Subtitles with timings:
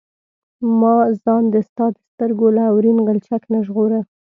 [0.79, 3.99] ما ځان د ستا د سترګو له اورین غلچک نه ژغوره.